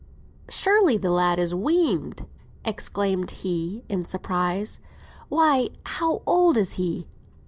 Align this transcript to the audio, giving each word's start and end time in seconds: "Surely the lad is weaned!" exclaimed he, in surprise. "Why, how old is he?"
"Surely 0.49 0.97
the 0.97 1.11
lad 1.11 1.37
is 1.37 1.53
weaned!" 1.53 2.25
exclaimed 2.65 3.29
he, 3.29 3.83
in 3.87 4.03
surprise. 4.03 4.79
"Why, 5.29 5.67
how 5.85 6.23
old 6.25 6.57
is 6.57 6.71
he?" 6.71 7.07